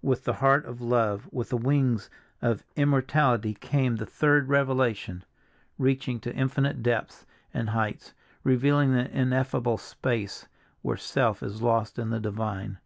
[0.00, 2.08] With the heart of love, with the wings
[2.40, 5.24] of immortality came the third revelation,
[5.76, 8.14] reaching to infinite depths and heights,
[8.44, 10.46] revealing the ineffable space
[10.82, 12.78] where self is lost in the divine.